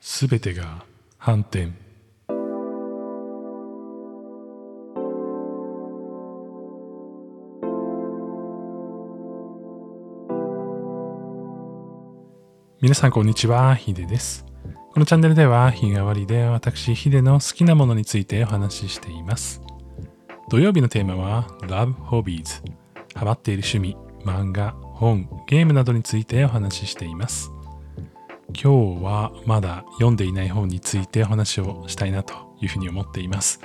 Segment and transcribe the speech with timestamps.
[0.00, 0.84] すべてが
[1.16, 1.72] 反転
[12.80, 14.46] 皆さんこんにちは、ヒデです。
[14.92, 19.60] このチャンネルでは日替わりで私ヒデの好きなものについてお話ししています。
[20.48, 22.62] 土曜日のテーマは Love Hobbies
[23.16, 27.50] ハマっている趣味、漫画、本、ゲームなどについてお話ししています。
[28.54, 33.60] 今日はまだ読んでいない本についてお話をしたいなというふうに思っています。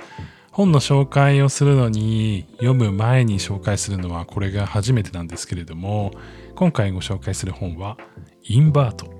[0.52, 6.12] 本の紹介をするのに読む前に紹介するのはこれが初めてなんですけれども
[6.54, 7.96] 今回ご紹介する本は
[8.44, 9.12] インバート。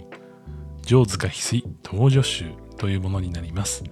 [0.86, 3.84] 上塚翡翠登場集というものになります、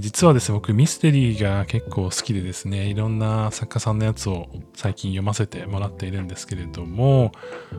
[0.00, 7.32] 実はですね僕ミステリーが結構好きでですねいろんな作家さんのやつを最近読ませてもらっているんですけれども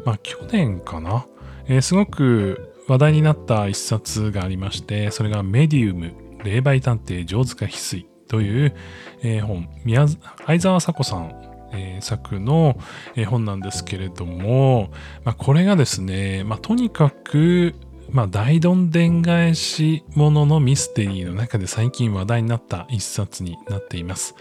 [0.05, 1.25] まあ去年かな、
[1.65, 6.13] えーすごく話題になった一冊がありましてそれがメディウム
[6.43, 8.75] 霊媒探偵上塚翡翠という、
[9.21, 10.07] えー本宮
[10.45, 12.77] 相沢佐子さんえー作の、
[13.15, 14.91] え本なんですけれども、
[15.23, 17.75] まあ、これがですね、まあ、とにかく、
[18.11, 24.35] まあ、大どんでん返しもののミステリーの中で最近話題になった一冊になっています。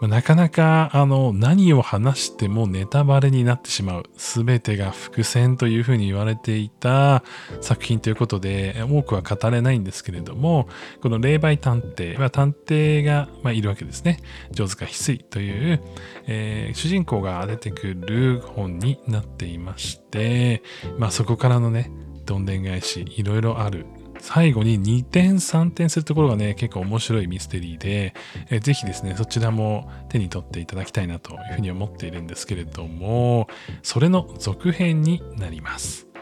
[0.00, 4.04] まなかなかあの何を話してもネタバレになってしまう。
[4.16, 7.22] 全てが伏線というふうに言われていた
[7.60, 10.68] 作品ということで多くは語れないんですけれども
[11.02, 14.20] この霊媒探偵は探偵が、まあ、いるわけですね。
[14.52, 15.80] 上塚翡翠という、
[16.26, 20.62] えー主人公が出てくる本になっていまして、
[20.98, 21.90] まあ、そこからのね
[22.26, 23.86] どんでん返しいろいろある
[24.18, 28.14] 最後に2点3点するところがね結構面白いミステリーで、
[28.50, 33.48] えーぜひですねそちらも手に取っていただきたいなというふうに思っているんですけれども
[33.82, 36.13] それの続編になります。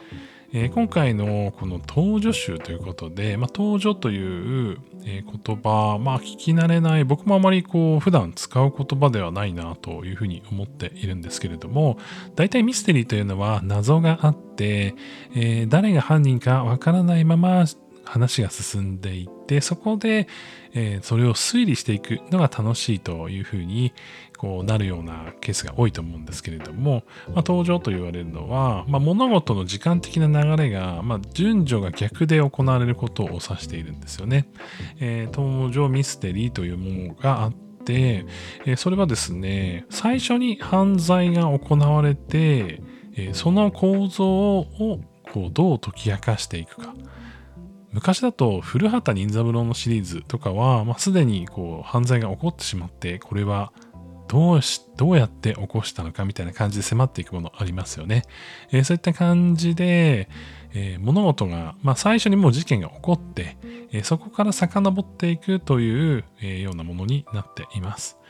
[0.54, 11.98] えー今回のこの登場集ということで、まあ、登場という、え言葉、まあ、聞き慣れない僕もあまりこう普段使う言葉ではないなというふうに思っているんですけれども
[12.36, 14.94] 大体ミステリーというのは謎があって、
[15.34, 17.64] えー誰が犯人かわからないまま
[18.04, 20.28] 話が進んでいってそこで、
[20.74, 23.92] えーそれを推理していくのが楽しいというふうに
[24.38, 34.48] こうなるようなケースが多いと思うんですけれども、まあ、登場と言われるのは、まあ、物事の時間的な流れが、まあ、順序が逆で行われることを指しているんですよね。
[35.00, 38.26] えー登場ミステリーというものがあって、
[38.66, 42.80] えーそれはですね最初に犯罪が行われて、
[43.14, 44.66] えーその構造を
[45.32, 46.94] こうどう解き明かしていくか。
[47.92, 53.72] 昔だと古畑任三郎のシリーズとかは、まあ、すでにこう犯罪が起こってしまってこれは
[54.28, 58.22] どうしどうやって起こしたのかみたいな感じで迫っていくものありますよね。
[58.70, 60.30] えーそういった感じで、
[60.72, 63.58] えー物事が、まあ、最初にもう事件が起こって、
[63.90, 68.21] えーそこから遡っていくという、えーようなものになっています。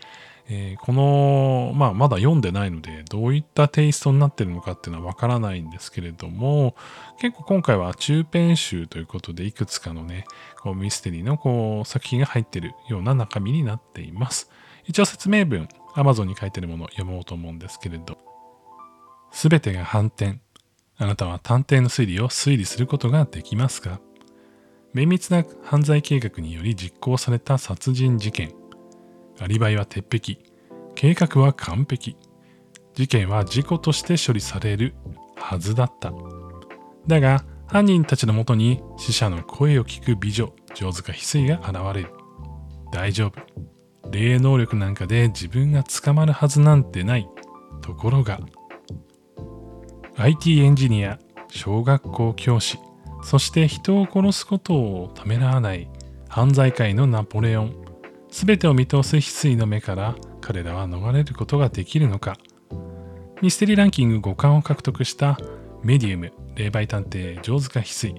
[0.49, 6.75] えーこの、まあ、まだ読んでないのでどういったテイストになってるのかっていうのはわからないんですけれども
[7.21, 10.25] 結構今回は中編集ということでいくつかのね
[10.61, 14.51] こうミステリーのこう作品が入ってるような中身になっています。
[14.85, 18.19] 一応説明文 Amazon に書いてるもの読もうと思うんですけれど。
[19.31, 20.41] すべてが反転。
[20.99, 24.01] あなたは探偵の推理を推理することができますか？
[24.93, 28.53] 綿密な犯罪計画により実行された殺人事件。
[29.43, 30.39] アリバイは鉄壁。
[30.95, 32.17] 計画は完璧。
[32.95, 34.95] 事件は事故として処理される
[35.35, 36.13] はずだった。
[37.09, 42.11] だが犯人たちのもとに死者の声を聞く美女上塚翡翠が現れる。
[42.93, 44.11] 大丈夫。
[44.11, 47.29] 霊能力なんかで自分が捕まるはずなんてない。
[47.81, 48.39] ところが
[50.17, 52.79] IT エンジニア小学校教師
[53.25, 55.91] そして人を殺すことをためらわない
[56.29, 57.82] 犯罪界のナポレオン。
[58.33, 62.39] 全てを見通す翡翠の目から彼らは逃れることができるのか。
[63.43, 65.39] ミステリーランキング5冠を獲得した
[65.83, 68.15] メディウム霊媒探偵上塚翡翠。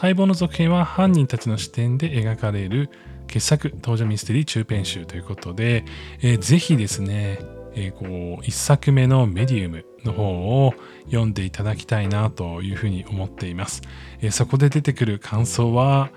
[0.00, 2.90] 待望の続編は犯人たちの視点で描かれる
[3.26, 5.84] 傑作登場ミステリー中編集ということで、
[6.22, 7.40] えーぜひですね、
[7.74, 10.22] えーこう1作目のメディウムの方
[10.66, 10.74] を
[11.06, 13.82] 読んでいただきたいなというふうに思っています、
[14.20, 16.10] えーそこで出てくる感想は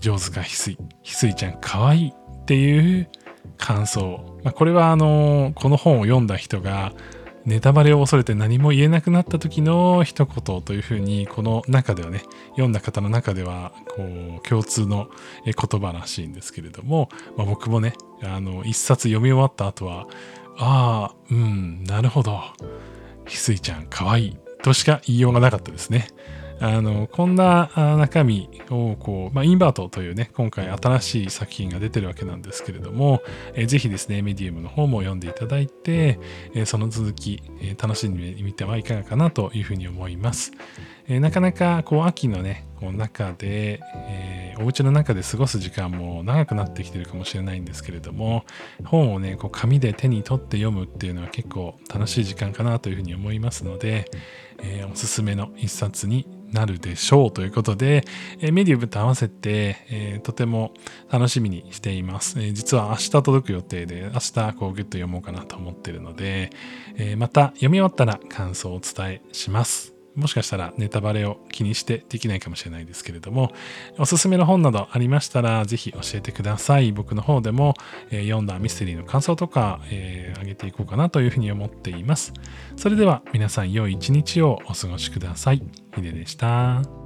[0.00, 0.76] 上塚翡翠。
[0.76, 2.12] 翡翠ちゃんかわいい。
[2.48, 3.10] っていう
[3.58, 6.94] 感想、まあ、これはあのこの本を読んだ人が
[7.44, 12.22] ネタバレを恐れて何も言えなくなった時の一言というふうにこの中ではね
[12.52, 15.10] 読んだ方の中ではこう共通の
[15.44, 17.92] 言葉らしいんですけれども、まあ、僕もね
[18.22, 20.06] あの一冊読み終わった後は
[20.56, 22.40] ああうんなるほど。
[23.26, 26.08] 翡翠ちゃんかわいいとしか言いようがなかったですね。
[26.60, 33.22] あの、こんな中身をこう、まあ、インバートというね、今回新しい作品が出てるわけなんですけれども、
[33.54, 36.18] えー、ぜひですね、メディウムの方も読んでいただいて、
[36.54, 40.52] えー、その続き、えー、楽しんでみてはいかがかなというふうに思います。
[41.06, 48.44] え、なかなかこう秋のね、こう中で、えー、お家の中で過ごす時間も長くなってきてるかもしれないんですけれども、
[48.84, 54.10] 本をね、こう紙で手に取って読むっていうのは結構楽しい時間かなというふうに思いますので、
[54.62, 58.04] え、おすすめの一冊になるでしょうということで、
[58.40, 60.72] え、メディウムと合わせて、え、とても
[61.10, 62.40] 楽しみにしています。
[62.40, 66.50] え、実は明日届く予定で、明日こうギュッと読もうかなと思ってるので、
[66.96, 69.97] えまた読み終わったら感想をお伝えします。
[70.18, 73.52] もしかしたらネタバレを気にしてできないかもしれないですけれども、
[73.98, 76.92] おすすめの本などありましたら、ぜひ教えてください。
[76.92, 77.74] 僕の方でも、
[78.10, 82.32] えー、読んだミステリーの感想とか、えー、げていこうかなというふうに思っています。
[82.76, 85.62] それでは皆さん良い一日をお過ごしください。
[85.94, 86.97] ヒデでした。